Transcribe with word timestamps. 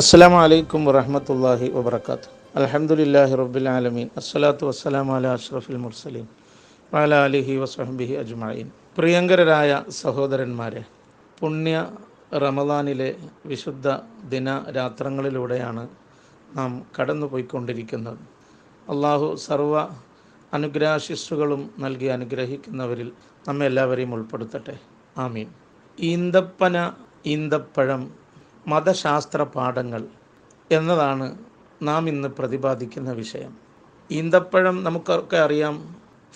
അസ്സാം 0.00 0.32
വലൈക്കും 0.32 0.84
വറഹമത്തല്ലാഹി 0.84 1.68
വബർക്കാത്തു 1.68 2.58
അലഹമുല്ലാഹി 2.58 3.34
റബ്ബുലാലമീൻ 3.34 4.10
അസ്സലാത്തു 4.16 4.66
വസ്സലാം 4.66 5.12
അല 5.12 5.26
അഷ്റഫുൽ 5.26 5.76
മുർസലീൻ. 5.76 6.26
വാല 6.94 7.14
അലിഹി 7.14 7.56
വസ്ഹബിഹി 7.56 8.14
അജ്മഈൻ. 8.14 8.70
പ്രിയങ്കരരായ 8.96 9.84
സഹോദരന്മാരെ 9.88 10.84
പുണ്യ 11.40 11.90
റമദാനിലെ 12.34 13.16
വിശുദ്ധ 13.46 13.96
ദിനരാത്രങ്ങളിലൂടെയാണ് 14.28 15.88
നാം 16.56 16.86
കടന്നുപോയിക്കൊണ്ടിരിക്കുന്നത്. 17.00 18.18
അള്ളാഹു 18.90 19.36
സർവ 19.36 19.88
അനുഗ്രാശിസ്സുകളും 20.54 21.70
നൽകി 21.78 22.06
അനുഗ്രഹിക്കുന്നവരിൽ 22.06 23.12
നമ്മെ 23.48 23.66
എല്ലാവരെയും 23.66 24.14
ഉൾപ്പെടുത്തട്ടെ. 24.14 24.78
ആമീൻ. 25.18 25.48
ഈന്തപ്പന 25.98 26.92
ഈന്തപ്പഴം 27.26 28.27
മതശാസ്ത്ര 28.68 29.42
പാഠങ്ങൾ 29.42 30.02
എന്നതാണ് 30.70 31.26
നാം 31.82 32.08
ഇന്ന് 32.08 32.28
പ്രതിപാദിക്കുന്ന 32.28 33.12
വിഷയം. 33.12 33.52
ഈന്തപ്പഴം 34.10 34.84
നമുക്കൊക്കെ 34.84 35.36
അറിയാം 35.36 35.74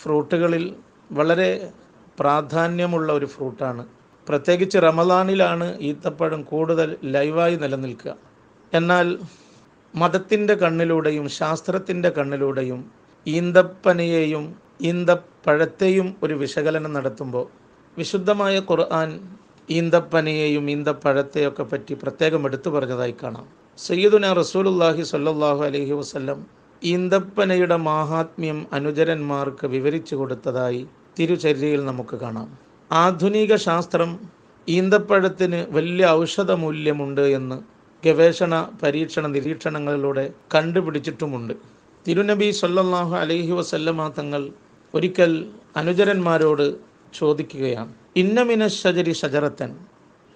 ഫ്രൂട്ടുകളിൽ 0.02 0.74
വളരെ 1.12 1.70
പ്രാധാന്യമുള്ള 2.20 3.12
ഒരു 3.12 3.26
ഫ്രൂട്ടാണ്. 3.26 3.86
പ്രത്യേകിച്ച് 4.28 4.78
റമദാനിലാണ് 4.78 5.78
ഈത്തപ്പഴം 5.80 6.42
കൂടുതൽ 6.42 6.96
ലൈവായി 7.04 7.56
നിലനിൽക്കുക. 7.56 8.16
എന്നാൽ 8.74 9.18
മതത്തിന്റെ 9.94 10.54
കണ്ണിലൂടെയും 10.54 11.28
ശാസ്ത്രത്തിന്റെ 11.28 12.10
കണ്ണിലൂടെയും 12.10 12.90
ഈന്തപ്പനയെയും 13.26 14.44
ഈന്തപ്പഴത്തെയും 14.82 16.16
ഒരു 16.22 16.34
വിശകലനം 16.34 16.92
നടത്തുമ്പോൾ 16.92 17.46
വിശുദ്ധമായ 17.98 18.60
ഖുർആൻ 18.60 19.10
ഈന്തപ്പനയെയും 19.78 20.64
ഈന്തപ്പഴത്തെയൊക്കെ 20.74 21.64
പറ്റി 21.72 21.94
പ്രത്യേകം 22.02 22.42
എടുത്തു 22.48 22.68
പറഞ്ഞതായി 22.74 23.14
കാണാം. 23.22 23.46
സയ്യിദുന 23.78 24.26
റസൂലുല്ലാഹി 24.40 25.02
സല്ലാഹു 25.12 25.62
അലഹി 25.68 25.94
വസ്ല്ലം 26.00 26.38
ഈന്തപ്പനയുടെ 26.82 27.76
മാഹാത്മ്യം 27.88 28.58
അനുചരന്മാർക്ക് 28.76 29.66
വിവരിച്ചു 29.74 30.14
കൊടുത്തതായി 30.20 30.82
തിരുചര്യയിൽ 31.18 31.80
നമുക്ക് 31.90 32.16
കാണാം. 32.22 32.48
ആധുനിക 32.90 33.52
ശാസ്ത്രം 33.66 34.10
ഈന്തപ്പഴത്തിന് 34.68 35.60
വലിയ 35.76 36.06
ഔഷധ 36.20 36.50
മൂല്യമുണ്ട് 36.64 37.24
എന്ന് 37.38 37.58
ഗവേഷണ 38.02 38.54
പരീക്ഷണ 38.82 39.24
നിരീക്ഷണങ്ങളിലൂടെ 39.34 40.24
കണ്ടുപിടിച്ചിട്ടുമുണ്ട്. 40.54 41.54
തിരുനബി 42.06 42.48
സല്ലാഹു 42.60 43.14
അലഹി 43.22 43.52
വസല്ലമ 43.58 44.08
തങ്ങൾ 44.18 44.42
ഒരിക്കൽ 44.94 45.32
അനുചരന്മാരോട് 45.80 46.66
ചോദിക്കുകയാണ്. 47.14 47.92
ഇന്നമിന 48.16 48.66
ഷജരി 48.66 49.12
ഷജറത്തൻ 49.12 49.76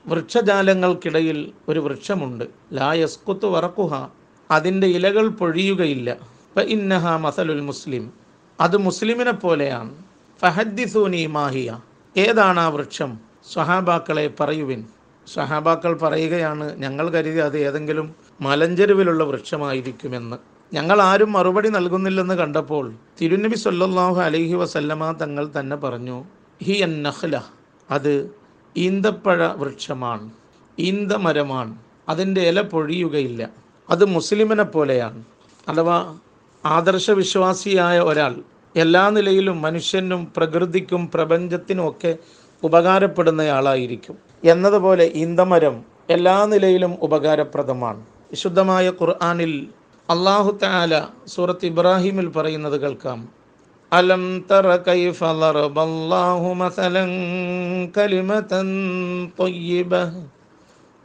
വൃക്ഷജാലങ്ങൾക്കിടയിൽ 0.06 1.52
ഒരു 1.68 1.80
വൃക്ഷമുണ്ട്. 1.80 2.44
ലാ 2.72 2.92
യസ്കുത്ത് 2.92 3.46
വറക്കുഹ 3.46 4.06
അതിന്റെ 4.50 4.86
ഇലകൾ 4.86 5.28
പൊഴിയുകയില്ല. 5.28 6.16
ഫ 6.56 6.58
ഇന്നഹ 6.58 7.16
മസലുൽ 7.16 7.60
മുസ്ലിം. 7.60 8.12
അത് 8.60 8.76
മുസ്ലിമിനെ 8.76 9.32
പോലെയാണ്. 9.32 9.94
ഫഹദ്ദിസൂനി 10.42 11.26
മാഹിയ 11.26 11.80
ഏതാണ് 12.16 12.60
ആ 12.60 12.68
വൃക്ഷം? 12.68 13.20
സ്വഹാബാക്കളെ 13.52 14.30
പറയുവിൻ. 14.40 14.84
സ്വഹാബാക്കൾ 15.26 15.98
പറയുകയാണ് 15.98 16.76
ഞങ്ങൾ 16.76 17.10
കരുതി 17.10 17.38
അത് 17.38 17.58
ഏതെങ്കിലും 17.58 18.14
മലഞ്ചെരുവിലുള്ള 18.40 19.24
വൃക്ഷമായിരിക്കുമെന്ന്. 19.24 20.36
ഞങ്ങൾ 20.74 21.02
ആരും 21.02 21.32
മറുപടി 21.32 21.68
നൽകുന്നില്ലെന്ന് 21.68 22.34
കണ്ടപ്പോൾ 22.34 22.94
തിരുനബി 23.20 23.54
സല്ലല്ലാഹു 23.54 24.20
അലൈഹി 24.20 24.54
വസല്ലമ 24.54 25.12
തങ്ങൾ 25.12 25.50
തന്നെ 25.60 25.76
പറഞ്ഞു 25.76 26.24
ഹി 26.62 26.84
നഹ്ല 26.84 27.42
അത് 27.90 28.30
ഈന്തപ്പഴ 28.76 29.46
വൃക്ഷമാണ്. 29.46 30.30
ഈന്തമരമാണ് 30.78 31.78
അതിന്റെ 32.08 32.40
ഇല 32.40 32.62
പൊഴിയുകയില്ല. 32.62 33.48
അത് 33.90 34.04
മുസ്ലിമിനെ 34.04 34.62
പോലെയാണ്. 34.62 35.24
അഥവാ 35.68 36.18
ആദർശ 36.66 37.10
വിശ്വാസിയായ 37.10 38.00
ഒരാൾ 38.00 38.34
എല്ലാ 38.76 39.10
നിലയിലും 39.10 39.62
മനുഷ്യനും 39.62 40.32
പ്രകൃതിക്കും 40.36 41.10
പ്രപഞ്ചത്തിനും 41.14 41.88
ഒക്കെ 41.88 42.18
ഉപകാരപ്പെടുന്നയാളായിരിക്കും. 42.62 44.18
എന്നതുപോലെ 44.44 45.12
ഈന്തമരം 45.14 45.84
എല്ലാ 46.10 46.44
നിലയിലും 46.46 46.96
ഉപകാരപ്രദമാണ്. 47.00 48.00
വിശുദ്ധമായ 48.30 48.90
ഖുർആാനിൽ 48.90 49.68
അള്ളാഹു 50.10 50.58
താല 50.62 51.02
സൂറത്ത് 51.26 51.66
ഇബ്രാഹിമിൽ 51.66 52.28
പറയുന്നത് 52.28 52.80
കേൾക്കാം. 52.80 53.28
അലം 53.92 54.44
തറ 54.50 54.76
കൈഫ 54.76 55.24
ലറബല്ലാഹു 55.24 56.54
മസലൻ 56.54 57.10
കലിമതൻ 57.96 58.68
ത്വയ്യിബ 59.38 59.94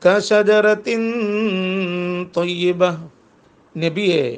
കശജറതിൻ 0.03 1.01
ത്വയ്യിബ 2.23 2.85
നബിയെ 3.77 4.37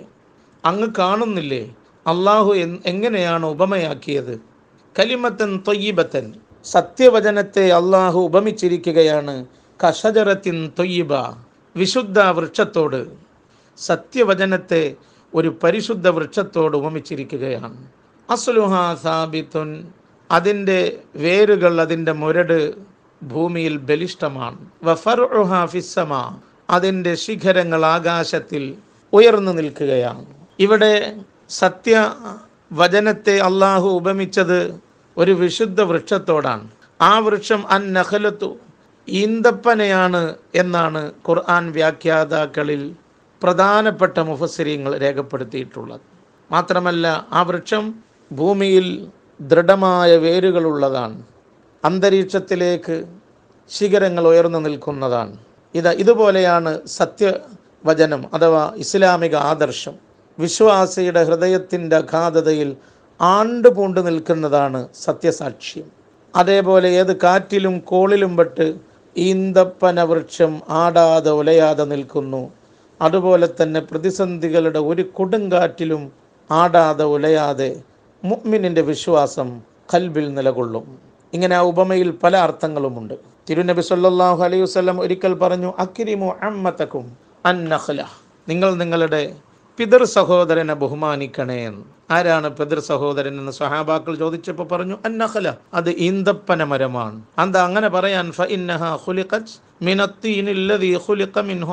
അങ്ങ് 0.65 0.87
കാണുന്നില്ലേ? 0.99 1.75
അള്ളാഹു 2.07 2.53
എങ്ങനെയാണ് 2.85 3.45
ഉപമയാക്കിയത്? 3.45 4.41
കലിമത്തൻ 4.99 5.63
തൊയ്യിബത്തൻ. 5.67 6.33
സത്യവചനത്തെ 6.65 7.71
അള്ളാഹു 7.71 8.19
ഉപമിച്ചിരിക്കുകയാണ്. 8.19 9.45
കഷജറത്തിൻ 9.79 10.71
തൊയ്യിബ 10.79 11.13
വിശുദ്ധ 11.75 12.19
വൃക്ഷത്തോട്. 12.19 13.01
സത്യവചനത്തെ 13.77 14.95
ഒരു 15.35 15.59
പരിശുദ്ധ 15.63 16.07
വൃക്ഷത്തോട് 16.09 16.77
ഉപമിച്ചിരിക്കുകയാണ്. 16.77 18.02
അസ്ലുഹ 18.29 18.73
സാബിത്തുൻ 19.03 19.69
അതിന്റെ 20.31 20.79
വേരുകൾ 21.15 21.81
അതിന്റെ 21.81 22.11
മുരട് 22.11 22.73
ഭൂമിയിൽ 23.23 23.77
ബലിഷ്ടമാണ് 23.77 24.59
ഫിസ്സമ 25.65 26.39
അതിന്റെ 26.69 27.15
ശിഖരങ്ങൾ 27.15 27.85
ആകാശത്തിൽ 27.85 28.63
ഉയർന്നു 29.13 29.51
നിൽക്കുകയാണ്. 29.51 30.25
ഇവിടെ 30.59 30.93
സത്യ 31.49 31.95
വചനത്തെ 32.73 33.39
അള്ളാഹു 33.39 33.87
ഉപമിച്ചത് 33.87 34.79
ഒരു 35.17 35.31
വിശുദ്ധ 35.31 35.81
വൃക്ഷത്തോടാണ്. 35.81 36.69
ആ 37.01 37.19
വൃക്ഷം 37.19 37.67
അൻ 37.67 37.93
നഖലത്തു 37.93 38.49
ഈന്തപ്പനയാണ് 39.07 40.35
എന്നാണ് 40.55 41.11
ഖുർആൻ 41.29 41.71
വ്യാഖ്യാതാക്കളിൽ 41.71 42.95
പ്രധാനപ്പെട്ട 43.43 44.19
മുഫസ്സിരിങ്ങൾ 44.19 44.97
രേഖപ്പെടുത്തിയിട്ടുള്ളത്. 44.97 46.01
മാത്രമല്ല 46.51 47.27
ആ 47.33 47.41
വൃക്ഷം 47.41 48.12
ഭൂമിയിൽ 48.39 48.85
ദൃഢമായ 49.41 50.17
വേരുകളുള്ളതാണ്. 50.17 51.23
അന്തരീക്ഷത്തിലേക്ക് 51.85 52.95
ശിഖരങ്ങൾ 53.69 54.27
ഉയർന്നു 54.27 54.59
നിൽക്കുന്നതാണ്. 54.59 55.37
ഇത് 55.75 55.89
ഇതുപോലെയാണ് 55.89 56.71
സത്യവചനം 56.87 58.21
അഥവാ 58.33 58.63
ഇസ്ലാമിക 58.77 59.35
ആദർശം. 59.35 59.95
വിശ്വാസിയുടെ 60.39 61.23
ഹൃദയത്തിന്റെ 61.23 61.95
അഗാധതയിൽ 61.95 62.75
ആണ്ടുപൂണ്ട് 63.21 64.07
നിൽക്കുന്നതാണ് 64.07 64.87
സത്യസാക്ഷ്യം. 65.03 65.87
അതേപോലെ 66.35 66.89
ഏത് 66.89 67.13
കാറ്റിലും 67.21 67.79
കോളിലും 67.79 68.37
പെട്ട് 68.37 68.67
ഈന്തപ്പന 69.17 70.01
വൃക്ഷം 70.01 70.53
ആടാതെ 70.69 71.31
ഉലയാതെ 71.31 71.83
നിൽക്കുന്നു. 71.83 72.43
അതുപോലെ 73.01 73.47
തന്നെ 73.61 73.79
പ്രതിസന്ധികളുടെ 73.79 74.79
ഒരു 74.79 75.01
കൊടുങ്കാറ്റിലും 75.01 76.03
ആടാതെ 76.51 77.05
ഉലയാതെ 77.15 77.69
മുഅ്മിനിന്റെ 78.25 78.81
വിശ്വാസം 78.81 79.61
കൽബിൽ 79.93 80.33
നിലകൊള്ളും. 80.33 80.97
ഇങ്ങനെ 81.33 81.55
ആ 81.55 81.61
ഉപമയിൽ 81.61 82.11
പല 82.11 82.37
അർത്ഥങ്ങളുമുണ്ട്. 82.37 83.13
തിരുനബി 83.49 83.81
സല്ലാഹു 83.81 84.43
അലൈഹി 84.43 84.61
വസ്ലം 84.61 85.01
ഒരിക്കൽ 85.01 85.33
പറഞ്ഞു 85.33 85.73
അക്കിരിമു 85.79 86.33
അമ്മത്തക്കും 86.41 87.17
അന്നഹ്ല 87.45 88.05
നിങ്ങൾ 88.49 88.75
നിങ്ങളുടെ 88.75 89.35
പിതൃ 89.77 90.03
സഹോദരനെ 90.03 90.73
ബഹുമാനിക്കണേ 90.73 91.67
എന്ന്. 91.67 91.83
ആരാണ് 92.11 92.49
പിതൃ 92.49 92.79
സഹോദരൻ 92.79 93.39
എന്ന് 93.39 93.51
സഹാബാക്കൾ 93.51 94.15
ചോദിച്ചപ്പോൾ 94.15 94.63
പറഞ്ഞു 94.63 94.97
അന്നഹല 95.05 95.53
അത് 95.73 95.89
ഈന്തപ്പന 95.89 96.63
മരമാണ്. 96.63 97.21
അത് 97.39 97.57
അങ്ങനെ 97.57 97.89
പറയാൻ 97.89 98.31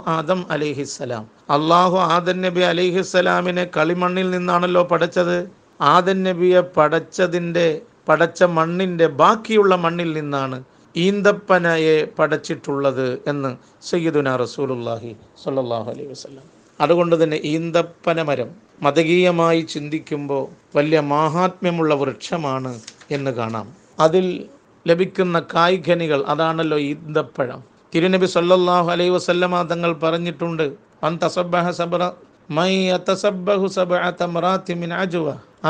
ആദം 0.06 0.46
അലൈഹിസ്സലാം. 0.50 1.28
അള്ളാഹു 1.50 1.98
ആദൻ 1.98 2.40
നബി 2.40 2.60
അലൈഹിസ്സലാമിനെ 2.60 3.66
കളിമണ്ണിൽ 3.76 4.30
നിന്നാണല്ലോ 4.30 4.82
പടച്ചത്. 4.82 5.59
ആദൻ 5.80 6.22
നബിയെ 6.22 6.60
പടച്ചതിന്റെ 6.60 7.80
പടച്ച 8.08 8.42
മണ്ണിന്റെ 8.42 9.06
ബാക്കിയുള്ള 9.06 9.76
മണ്ണിൽ 9.76 10.12
നിന്നാണ് 10.12 10.64
ഈന്തപ്പനയെ 10.96 12.04
പടച്ചിട്ടുള്ളത് 12.18 13.18
എന്ന് 13.26 13.56
സയ്യിദുന 13.82 14.36
റസൂലുല്ലാഹി 14.36 15.16
സ്വല്ലല്ലാഹു 15.44 15.90
അലൈഹി 15.90 16.08
വസല്ലം. 16.08 16.42
അതുകൊണ്ട് 16.80 17.24
തന്നെ 17.24 17.40
ഈന്തപ്പന 17.44 18.22
മരം 18.22 18.50
മതകീയമായി 18.82 19.60
ചിന്തിക്കുമ്പോൾ 19.60 20.48
വലിയ 20.76 21.00
മാഹാത്മ്യമുള്ള 21.00 21.94
വൃക്ഷമാണ് 21.94 22.80
എന്ന് 23.10 23.30
കാണാം. 23.30 23.66
അതിൽ 24.00 24.48
ലഭിക്കുന്ന 24.88 25.46
കായ്ഖനികൾ 25.54 26.24
അതാണല്ലോ 26.26 26.78
ഈന്തപ്പഴം. 26.78 27.62
തിരുനബി 27.94 28.26
സല്ലാഹു 28.26 28.90
അലൈഹി 28.90 29.10
വസല്ലമ 29.10 29.62
തങ്ങൾ 29.62 29.92
പറഞ്ഞിട്ടുണ്ട് 29.92 30.72
അൻ 31.04 31.18
തസബ്ബഹ 31.24 31.70
സബ്റ 31.70 32.10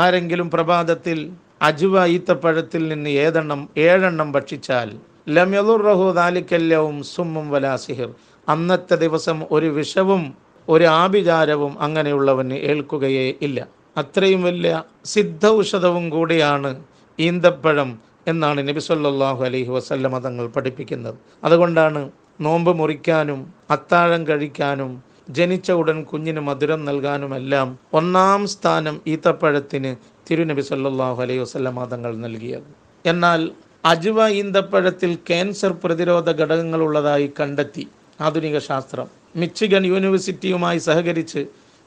ആരെങ്കിലും 0.01 0.47
പ്രഭാതത്തിൽ 0.53 1.19
അജുവ 1.67 2.05
ഈത്തപ്പഴത്തിൽ 2.13 2.83
നിന്ന് 2.91 3.11
ഏതെണ്ണം 3.25 3.59
ഏഴെണ്ണം 3.85 4.29
ഭക്ഷിച്ചാൽ 4.35 4.89
ലം 5.35 5.51
യദുറഹു 5.57 6.05
ദാലിക്കല്ലവും 6.19 6.97
സുമ്മും 7.11 7.45
വലാസിഹിർ 7.53 8.09
അന്നത്തെ 8.47 8.95
ദിവസം 9.03 9.37
ഒരു 9.51 9.69
വിഷവും 9.77 10.23
ഒരു 10.67 10.87
ആഭിചാരവും 11.01 11.75
അങ്ങനെയുള്ളവന് 11.81 12.57
ഏൽക്കുകയേ 12.71 13.27
ഇല്ല. 13.41 13.59
അത്രയും 13.97 14.41
വലിയ 14.43 14.73
സിദ്ധ 15.13 15.45
ഔഷധവും 15.59 16.07
കൂടിയാണ് 16.09 16.71
ഈന്തപ്പഴം 17.19 17.91
എന്നാണ് 18.27 18.59
നബി 18.67 18.83
സല്ലല്ലാഹു 18.89 19.41
അലൈഹി 19.49 19.71
വസല്ലമ 19.77 20.17
തങ്ങൾ 20.25 20.47
പഠിപ്പിക്കുന്നത്. 20.47 21.17
അതുകൊണ്ടാണ് 21.43 22.01
നോമ്പ് 22.41 22.73
മുറിക്കാനും 22.79 23.39
അത്താഴം 23.69 24.21
കഴിക്കാനും 24.27 24.91
ജനിച്ച 25.29 25.71
ഉടൻ 25.71 26.03
കുഞ്ഞിന് 26.03 26.39
മധുരം 26.39 26.85
നൽകാനുമെല്ലാം 26.85 27.79
ഒന്നാം 27.93 28.47
സ്ഥാനം 28.47 29.01
ഈത്തപ്പഴത്തിന് 29.07 29.95
തിരുനബി 30.31 30.61
സല്ലാഹു 30.61 31.21
അലൈഹി 31.21 31.39
വസല്ലമ 31.39 31.85
തങ്ങൾ 31.85 32.17
നൽകിയത്. 32.17 32.69
എന്നാൽ 33.05 33.51
അജുവ 33.85 34.27
ഈന്തപ്പഴത്തിൽ 34.27 35.15
ക്യാൻസർ 35.15 35.71
പ്രതിരോധ 35.83 36.31
ഘടകങ്ങൾ 36.31 36.81
ഉള്ളതായി 36.81 37.31
കണ്ടെത്തി. 37.39 37.87
ആധുനിക 38.21 38.59
ശാസ്ത്രം. 38.59 39.07
മിച്ചിഗൺ 39.35 39.85
യൂണിവേഴ്സിറ്റിയുമായി 39.85 40.77
സഹകരിച്ച് 40.77 41.45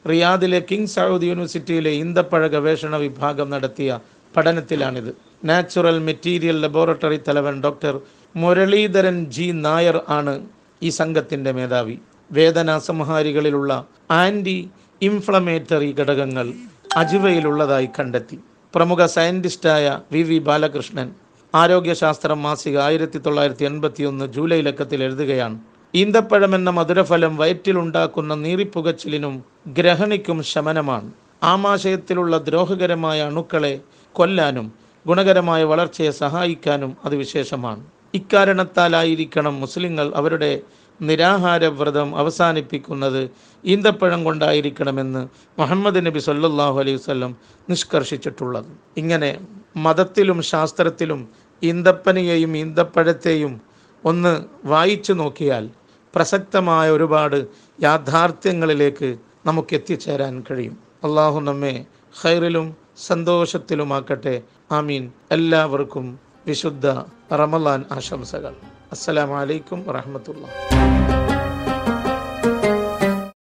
റിയാദിലെ 0.09 0.63
കിങ് 0.71 0.87
സൗദ് 0.87 1.23
യൂണിവേഴ്സിറ്റിയിലെ 1.23 1.91
ഈന്തപ്പഴ 1.91 2.47
ഗവേഷണ 2.47 2.97
വിഭാഗം 2.97 3.51
നടത്തിയ 3.51 3.99
പഠനത്തിലാണിത്. 4.37 5.17
നാച്ചുറൽ 5.45 5.99
മെറ്റീരിയൽ 5.99 6.61
ലബോറട്ടറി 6.61 7.21
തലവൻ 7.29 7.63
ഡോക്ടർ 7.63 8.01
മുരളീധരൻ 8.37 9.25
ജി 9.25 9.51
നായർ 9.51 10.03
ആണ് 10.09 10.47
ഈ 10.83 10.89
സംഘത്തിന്റെ 10.89 11.53
മേധാവി. 11.53 11.99
വേദന 12.33 12.79
സംഹാരികളിലുള്ള 12.79 13.87
ആന്റി 14.11 14.71
ഇൻഫ്ലമേറ്ററി 15.03 15.93
ഘടകങ്ങൾ 15.93 16.53
അജുവയിലുള്ളതായി 16.97 17.87
കണ്ടെത്തി. 17.87 18.39
പ്രമുഖ 18.75 19.07
സയന്റിസ്റ്റായ 19.07 20.01
വി 20.13 20.23
വി 20.23 20.39
ബാലകൃഷ്ണൻ 20.39 21.15
ആരോഗ്യശാസ്ത്രം 21.55 22.43
മാസിക 22.43 22.79
ആയിരത്തി 22.79 23.19
തൊള്ളായിരത്തി 23.19 23.65
എൺപത്തി 23.65 24.03
ഒന്ന് 24.03 24.25
ജൂലൈ 24.33 24.61
ലക്കത്തിൽ 24.61 25.03
എഴുതുകയാണ്. 25.03 25.59
ഈന്തപ്പഴം 25.95 26.55
എന്ന 26.55 26.71
മധുരഫലം 26.71 27.37
വയറ്റിലുണ്ടാക്കുന്ന 27.37 28.35
നീറിപ്പുകച്ചിലിനും 28.35 29.45
ഗ്രഹണിക്കും 29.69 30.43
ശമനമാണ്. 30.43 31.13
ആമാശയത്തിലുള്ള 31.43 32.39
ദ്രോഹകരമായ 32.39 33.23
അണുക്കളെ 33.23 33.81
കൊല്ലാനും 34.13 34.73
ഗുണകരമായ 35.07 35.65
വളർച്ചയെ 35.65 36.11
സഹായിക്കാനും 36.11 36.97
അത് 37.05 37.17
വിശേഷമാണ്. 37.17 37.85
ഇക്കാരണത്താലായിരിക്കണം 38.15 39.61
മുസ്ലിങ്ങൾ 39.61 40.13
അവരുടെ 40.15 40.61
നിരാഹാര 41.03 41.67
വ്രതം 41.67 42.17
അവസാനിപ്പിക്കുന്നത് 42.17 43.31
ഈന്തപ്പഴം 43.65 44.25
കൊണ്ടായിരിക്കണമെന്ന് 44.25 45.29
മുഹമ്മദ് 45.59 46.07
നബി 46.07 46.19
സല്ലാഹു 46.19 46.81
അലൈഹി 46.81 47.11
വല്ലം 47.11 47.37
നിഷ്കർഷിച്ചിട്ടുള്ളത്. 47.71 48.67
ഇങ്ങനെ 48.97 49.41
മതത്തിലും 49.77 50.43
ശാസ്ത്രത്തിലും 50.43 51.29
ഈന്തപ്പനയെയും 51.63 52.57
ഈന്തപ്പഴത്തെയും 52.57 53.61
ഒന്ന് 54.05 54.45
വായിച്ചു 54.65 55.13
നോക്കിയാൽ 55.13 55.71
പ്രസക്തമായ 56.15 56.91
ഒരുപാട് 56.91 57.47
യാഥാർത്ഥ്യങ്ങളിലേക്ക് 57.83 59.17
നമുക്ക് 59.47 59.75
എത്തിച്ചേരാൻ 59.75 60.45
കഴിയും. 60.51 60.79
അള്ളാഹു 61.05 61.41
നമ്മെ 61.41 61.85
ഖൈറിലും 62.25 62.77
സന്തോഷത്തിലുമാക്കട്ടെ. 63.07 64.43
ആമീൻ. 64.73 65.13
എല്ലാവർക്കും 65.31 66.19
വിശുദ്ധ 66.47 66.91
റമലാൻ 67.35 67.85
ആശംസകൾ. 67.93 68.55
അസ്സലാമലൈക്കും 68.92 69.82
വറഹമത്തുള്ള 69.88 70.46